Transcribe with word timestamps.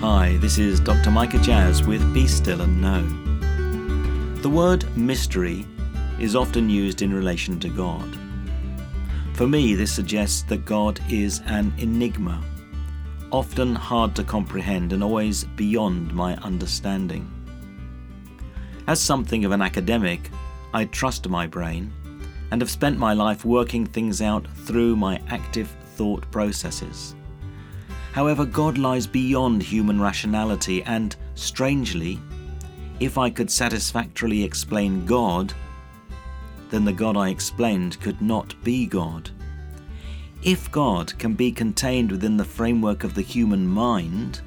Hi, 0.00 0.36
this 0.36 0.58
is 0.58 0.78
Dr. 0.78 1.10
Micha 1.10 1.42
Jazz 1.42 1.82
with 1.82 2.14
Be 2.14 2.28
Still 2.28 2.60
and 2.60 2.80
Know. 2.80 3.02
The 4.42 4.48
word 4.48 4.84
mystery 4.96 5.66
is 6.20 6.36
often 6.36 6.70
used 6.70 7.02
in 7.02 7.12
relation 7.12 7.58
to 7.58 7.68
God. 7.68 8.16
For 9.32 9.48
me, 9.48 9.74
this 9.74 9.92
suggests 9.92 10.42
that 10.42 10.64
God 10.64 11.00
is 11.10 11.42
an 11.46 11.74
enigma, 11.78 12.40
often 13.32 13.74
hard 13.74 14.14
to 14.14 14.22
comprehend 14.22 14.92
and 14.92 15.02
always 15.02 15.42
beyond 15.42 16.14
my 16.14 16.36
understanding. 16.36 17.28
As 18.86 19.00
something 19.00 19.44
of 19.44 19.50
an 19.50 19.62
academic, 19.62 20.30
I 20.72 20.84
trust 20.84 21.28
my 21.28 21.48
brain 21.48 21.92
and 22.52 22.60
have 22.60 22.70
spent 22.70 23.00
my 23.00 23.14
life 23.14 23.44
working 23.44 23.84
things 23.84 24.22
out 24.22 24.46
through 24.58 24.94
my 24.94 25.20
active 25.26 25.74
thought 25.96 26.30
processes. 26.30 27.16
However, 28.12 28.44
God 28.44 28.78
lies 28.78 29.06
beyond 29.06 29.62
human 29.62 30.00
rationality, 30.00 30.82
and 30.82 31.14
strangely, 31.34 32.18
if 33.00 33.16
I 33.16 33.30
could 33.30 33.50
satisfactorily 33.50 34.42
explain 34.42 35.06
God, 35.06 35.52
then 36.70 36.84
the 36.84 36.92
God 36.92 37.16
I 37.16 37.28
explained 37.28 38.00
could 38.00 38.20
not 38.20 38.54
be 38.64 38.86
God. 38.86 39.30
If 40.42 40.70
God 40.70 41.16
can 41.18 41.34
be 41.34 41.50
contained 41.50 42.10
within 42.10 42.36
the 42.36 42.44
framework 42.44 43.04
of 43.04 43.14
the 43.14 43.22
human 43.22 43.66
mind, 43.66 44.40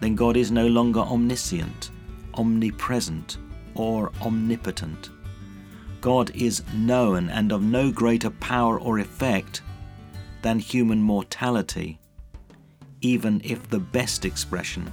then 0.00 0.14
God 0.14 0.36
is 0.36 0.50
no 0.50 0.66
longer 0.66 1.00
omniscient, 1.00 1.90
omnipresent, 2.34 3.38
or 3.74 4.12
omnipotent. 4.22 5.10
God 6.00 6.30
is 6.34 6.62
known 6.74 7.28
and 7.28 7.52
of 7.52 7.62
no 7.62 7.90
greater 7.90 8.30
power 8.30 8.80
or 8.80 8.98
effect 8.98 9.62
than 10.42 10.58
human 10.58 11.02
mortality, 11.02 11.98
even 13.00 13.40
if 13.44 13.68
the 13.68 13.78
best 13.78 14.24
expression 14.24 14.92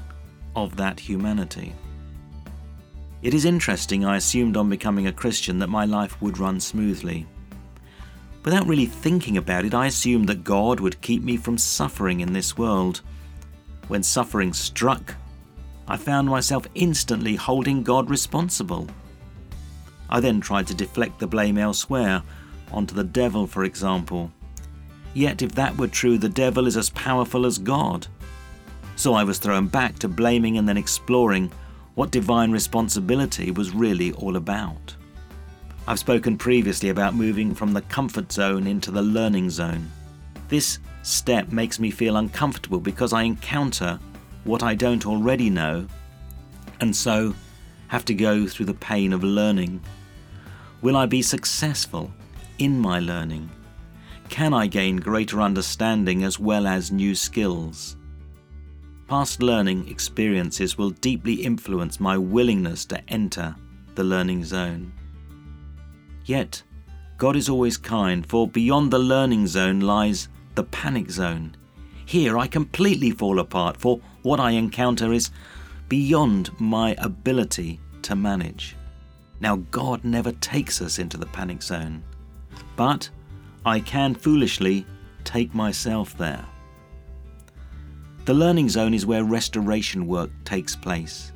of 0.56 0.76
that 0.76 1.00
humanity. 1.00 1.74
It 3.22 3.34
is 3.34 3.46
interesting, 3.46 4.06
I 4.06 4.18
assumed 4.18 4.56
on 4.58 4.70
becoming 4.70 5.08
a 5.08 5.12
Christian 5.12 5.60
that 5.60 5.70
my 5.70 5.86
life 5.86 6.22
would 6.22 6.38
run 6.38 6.60
smoothly. 6.60 7.26
Without 8.44 8.68
really 8.68 8.86
thinking 8.86 9.38
about 9.38 9.66
it, 9.66 9.74
I 9.74 9.88
assumed 9.88 10.30
that 10.30 10.44
God 10.44 10.80
would 10.80 11.02
keep 11.02 11.22
me 11.22 11.36
from 11.36 11.58
suffering 11.58 12.22
in 12.22 12.32
this 12.32 12.58
world. 12.58 13.02
When 13.88 14.04
suffering 14.04 14.54
struck, 14.54 15.16
I 15.88 15.98
found 15.98 16.30
myself 16.30 16.66
instantly 16.76 17.36
holding 17.36 17.84
God 17.84 18.10
responsible. 18.10 18.88
I 20.10 20.20
then 20.20 20.40
tried 20.40 20.68
to 20.68 20.74
deflect 20.74 21.20
the 21.20 21.28
blame 21.28 21.58
elsewhere, 21.58 22.24
onto 22.72 22.96
the 22.96 23.04
devil, 23.04 23.48
for 23.48 23.64
example. 23.64 24.32
Yet, 25.18 25.42
if 25.42 25.54
that 25.54 25.76
were 25.76 25.88
true, 25.88 26.20
the 26.20 26.30
devil 26.30 26.68
is 26.68 26.78
as 26.78 26.92
powerful 26.92 27.48
as 27.48 27.58
God. 27.58 28.06
So 28.96 29.16
I 29.16 29.24
was 29.24 29.40
thrown 29.40 29.66
back 29.66 29.98
to 29.98 30.08
blaming 30.08 30.60
and 30.60 30.70
then 30.70 30.78
exploring 30.78 31.52
what 31.96 32.12
divine 32.12 32.52
responsibility 32.52 33.50
was 33.50 33.74
really 33.74 34.12
all 34.12 34.36
about. 34.36 34.96
I've 35.88 35.98
spoken 35.98 36.38
previously 36.38 36.90
about 36.90 37.16
moving 37.16 37.56
from 37.56 37.74
the 37.74 37.82
comfort 37.82 38.32
zone 38.32 38.68
into 38.68 38.92
the 38.92 39.02
learning 39.02 39.50
zone. 39.50 39.92
This 40.50 40.78
step 41.02 41.52
makes 41.52 41.80
me 41.80 41.90
feel 41.90 42.18
uncomfortable 42.18 42.80
because 42.80 43.12
I 43.12 43.24
encounter 43.24 44.00
what 44.44 44.62
I 44.62 44.76
don't 44.76 45.08
already 45.08 45.50
know, 45.50 45.88
and 46.80 46.96
so 46.96 47.34
have 47.88 48.06
to 48.06 48.14
go 48.14 48.46
through 48.46 48.68
the 48.68 48.76
pain 48.76 49.14
of 49.14 49.24
learning. 49.24 49.82
Will 50.84 50.96
I 50.96 51.08
be 51.08 51.24
successful 51.24 52.12
in 52.60 52.80
my 52.80 53.00
learning? 53.00 53.50
Can 54.30 54.54
I 54.54 54.68
gain 54.68 54.98
greater 54.98 55.42
understanding 55.42 56.24
as 56.24 56.40
well 56.40 56.68
as 56.68 56.92
new 56.92 57.16
skills? 57.16 57.98
Past 59.08 59.42
learning 59.42 59.88
experiences 59.88 60.78
will 60.78 60.90
deeply 60.92 61.34
influence 61.34 62.00
my 62.00 62.18
willingness 62.18 62.86
to 62.86 63.02
enter 63.10 63.56
the 63.96 64.04
learning 64.04 64.44
zone. 64.44 64.92
Yet, 66.26 66.62
God 67.18 67.36
is 67.36 67.50
always 67.50 67.78
kind, 67.78 68.26
for 68.26 68.48
beyond 68.48 68.92
the 68.92 69.00
learning 69.00 69.48
zone 69.48 69.80
lies 69.80 70.28
the 70.56 70.66
panic 70.66 71.10
zone. 71.10 71.56
Here 72.06 72.38
I 72.38 72.48
completely 72.48 73.12
fall 73.12 73.40
apart, 73.40 73.78
for 73.78 74.00
what 74.22 74.40
I 74.40 74.52
encounter 74.52 75.14
is 75.14 75.32
beyond 75.90 76.52
my 76.60 76.96
ability 77.00 77.80
to 78.04 78.16
manage. 78.16 78.76
Now, 79.40 79.58
God 79.72 80.04
never 80.04 80.32
takes 80.34 80.82
us 80.82 81.00
into 81.00 81.18
the 81.18 81.26
panic 81.28 81.64
zone, 81.64 82.04
but 82.76 83.10
I 83.68 83.82
can 83.82 84.16
foolishly 84.16 84.86
take 85.26 85.54
myself 85.54 86.18
there. 86.18 86.46
The 88.24 88.34
learning 88.34 88.70
zone 88.70 88.94
is 88.94 89.06
where 89.06 89.26
restoration 89.26 90.08
work 90.08 90.30
takes 90.46 90.74
place. 90.74 91.34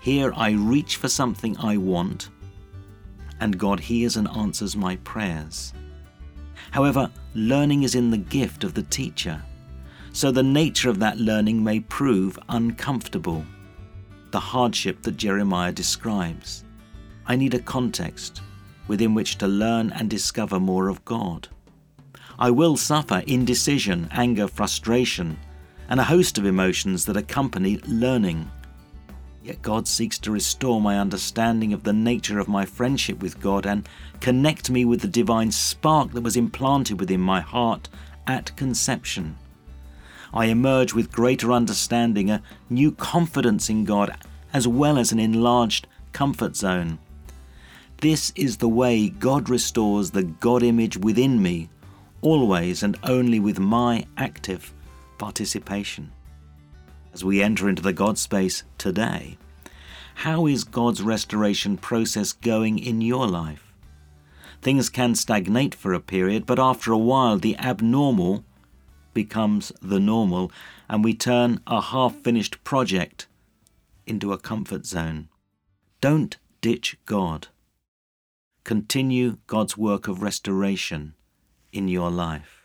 Here 0.00 0.32
I 0.36 0.52
reach 0.52 0.98
for 0.98 1.08
something 1.08 1.56
I 1.58 1.76
want 1.76 2.30
and 3.40 3.58
God 3.58 3.80
hears 3.80 4.16
and 4.16 4.28
answers 4.28 4.76
my 4.76 4.96
prayers. 4.98 5.72
However, 6.70 7.10
learning 7.34 7.82
is 7.82 7.96
in 7.96 8.12
the 8.12 8.18
gift 8.18 8.62
of 8.62 8.74
the 8.74 8.84
teacher, 8.84 9.42
so 10.12 10.30
the 10.30 10.44
nature 10.44 10.90
of 10.90 11.00
that 11.00 11.18
learning 11.18 11.64
may 11.64 11.80
prove 11.80 12.38
uncomfortable, 12.50 13.44
the 14.30 14.38
hardship 14.38 15.02
that 15.02 15.16
Jeremiah 15.16 15.72
describes. 15.72 16.64
I 17.26 17.34
need 17.34 17.54
a 17.54 17.58
context 17.58 18.42
within 18.88 19.14
which 19.14 19.38
to 19.38 19.46
learn 19.46 19.92
and 19.92 20.10
discover 20.10 20.58
more 20.58 20.88
of 20.88 21.04
God. 21.04 21.48
I 22.38 22.50
will 22.50 22.76
suffer 22.76 23.22
indecision, 23.26 24.08
anger, 24.10 24.48
frustration, 24.48 25.38
and 25.88 26.00
a 26.00 26.04
host 26.04 26.38
of 26.38 26.46
emotions 26.46 27.04
that 27.04 27.16
accompany 27.16 27.78
learning. 27.86 28.50
Yet 29.42 29.62
God 29.62 29.88
seeks 29.88 30.18
to 30.20 30.30
restore 30.30 30.80
my 30.80 30.98
understanding 30.98 31.72
of 31.72 31.84
the 31.84 31.92
nature 31.92 32.38
of 32.38 32.48
my 32.48 32.66
friendship 32.66 33.22
with 33.22 33.40
God 33.40 33.66
and 33.66 33.88
connect 34.20 34.70
me 34.70 34.84
with 34.84 35.00
the 35.00 35.08
divine 35.08 35.50
spark 35.50 36.12
that 36.12 36.22
was 36.22 36.36
implanted 36.36 37.00
within 37.00 37.20
my 37.20 37.40
heart 37.40 37.88
at 38.26 38.56
conception. 38.56 39.36
I 40.34 40.46
emerge 40.46 40.92
with 40.92 41.10
greater 41.10 41.52
understanding, 41.52 42.30
a 42.30 42.42
new 42.68 42.92
confidence 42.92 43.70
in 43.70 43.84
God, 43.84 44.14
as 44.52 44.68
well 44.68 44.98
as 44.98 45.12
an 45.12 45.18
enlarged 45.18 45.86
comfort 46.12 46.54
zone. 46.54 46.98
This 48.00 48.32
is 48.36 48.58
the 48.58 48.68
way 48.68 49.08
God 49.08 49.50
restores 49.50 50.12
the 50.12 50.22
God 50.22 50.62
image 50.62 50.96
within 50.96 51.42
me, 51.42 51.68
always 52.20 52.84
and 52.84 52.96
only 53.02 53.40
with 53.40 53.58
my 53.58 54.06
active 54.16 54.72
participation 55.18 56.12
as 57.12 57.24
we 57.24 57.42
enter 57.42 57.68
into 57.68 57.82
the 57.82 57.92
God 57.92 58.16
space 58.16 58.62
today. 58.76 59.36
How 60.14 60.46
is 60.46 60.62
God's 60.62 61.02
restoration 61.02 61.76
process 61.76 62.32
going 62.32 62.78
in 62.78 63.00
your 63.00 63.26
life? 63.26 63.72
Things 64.62 64.88
can 64.88 65.16
stagnate 65.16 65.74
for 65.74 65.92
a 65.92 65.98
period, 65.98 66.46
but 66.46 66.60
after 66.60 66.92
a 66.92 66.98
while, 66.98 67.36
the 67.36 67.56
abnormal 67.58 68.44
becomes 69.12 69.72
the 69.82 69.98
normal, 69.98 70.52
and 70.88 71.02
we 71.02 71.14
turn 71.14 71.60
a 71.66 71.80
half 71.80 72.14
finished 72.14 72.62
project 72.62 73.26
into 74.06 74.32
a 74.32 74.38
comfort 74.38 74.86
zone. 74.86 75.28
Don't 76.00 76.36
ditch 76.60 76.96
God. 77.04 77.48
Continue 78.68 79.38
God's 79.46 79.78
work 79.78 80.08
of 80.08 80.20
restoration 80.20 81.14
in 81.72 81.88
your 81.88 82.10
life. 82.10 82.57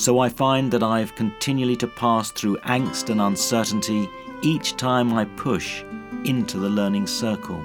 So 0.00 0.18
I 0.18 0.30
find 0.30 0.72
that 0.72 0.82
I 0.82 0.98
have 1.00 1.14
continually 1.14 1.76
to 1.76 1.86
pass 1.86 2.30
through 2.30 2.56
angst 2.60 3.10
and 3.10 3.20
uncertainty 3.20 4.08
each 4.40 4.78
time 4.78 5.12
I 5.12 5.26
push 5.26 5.82
into 6.24 6.58
the 6.58 6.70
learning 6.70 7.06
circle. 7.06 7.62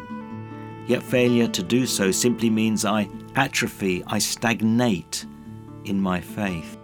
Yet 0.86 1.02
failure 1.02 1.48
to 1.48 1.64
do 1.64 1.86
so 1.86 2.12
simply 2.12 2.50
means 2.50 2.84
I 2.84 3.08
atrophy, 3.36 4.04
I 4.06 4.20
stagnate 4.20 5.26
in 5.86 5.98
my 6.02 6.20
faith. 6.20 6.78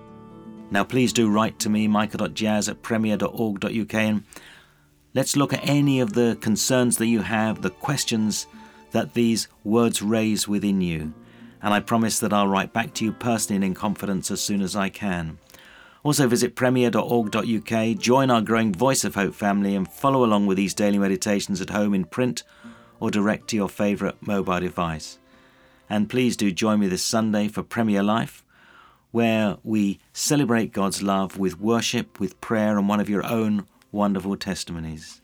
Now, 0.71 0.86
please 0.86 1.12
do 1.12 1.30
write 1.30 1.59
to 1.59 1.69
me, 1.69 1.86
micha.jazz 1.86 2.69
at 2.69 2.81
premier.org.uk, 2.81 3.94
and 3.94 4.24
let's 5.13 5.36
look 5.36 5.51
at 5.51 5.68
any 5.68 6.00
of 6.00 6.13
the 6.13 6.38
concerns 6.39 6.95
that 6.95 7.07
you 7.07 7.24
have, 7.24 7.62
the 7.62 7.71
questions 7.71 8.48
that 8.92 9.15
these 9.15 9.50
words 9.65 10.01
raise 10.01 10.48
within 10.48 10.80
you. 10.80 11.13
And 11.62 11.75
I 11.75 11.80
promise 11.80 12.19
that 12.21 12.33
I'll 12.33 12.48
write 12.48 12.74
back 12.74 12.94
to 12.95 13.06
you 13.06 13.12
personally 13.12 13.57
and 13.57 13.65
in 13.65 13.74
confidence 13.75 14.31
as 14.31 14.42
soon 14.42 14.62
as 14.62 14.75
I 14.75 14.89
can. 14.89 15.38
Also, 16.03 16.27
visit 16.27 16.56
premier.org.uk, 16.56 17.98
join 17.98 18.31
our 18.31 18.42
growing 18.42 18.74
Voice 18.74 19.03
of 19.03 19.13
Hope 19.13 19.36
family, 19.36 19.75
and 19.75 19.88
follow 19.92 20.25
along 20.25 20.48
with 20.48 20.57
these 20.57 20.74
daily 20.74 20.98
meditations 20.98 21.62
at 21.62 21.69
home 21.69 21.94
in 21.94 22.06
print 22.06 22.44
or 23.00 23.12
direct 23.12 23.50
to 23.50 23.56
your 23.56 23.69
favourite 23.69 24.15
mobile 24.25 24.59
device. 24.59 25.19
And 25.89 26.09
please 26.09 26.36
do 26.36 26.51
join 26.51 26.80
me 26.80 26.88
this 26.88 27.03
Sunday 27.03 27.48
for 27.48 27.62
Premier 27.62 28.01
Life, 28.01 28.44
where 29.12 29.57
we 29.63 30.00
celebrate 30.13 30.74
God's 30.74 31.03
love 31.03 31.38
with 31.38 31.59
worship, 31.59 32.19
with 32.19 32.42
prayer, 32.42 32.77
and 32.77 32.89
one 32.89 33.00
of 33.00 33.09
your 33.09 33.25
own 33.25 33.68
wonderful 33.92 34.38
testimonies. 34.38 35.21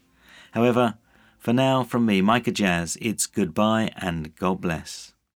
However, 0.51 0.95
for 1.39 1.53
now, 1.53 1.83
from 1.83 2.06
me, 2.06 2.21
Micha 2.21 2.53
Jazz, 2.53 2.97
it's 3.01 3.25
goodbye 3.25 3.91
and 3.95 4.35
God 4.35 4.62
bless. 4.62 5.13